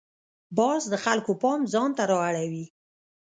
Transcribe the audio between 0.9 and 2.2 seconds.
خلکو پام ځان ته را